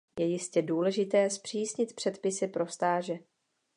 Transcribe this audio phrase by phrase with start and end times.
[0.19, 3.19] Je jistě důležité zpřísnit předpisy pro stáže.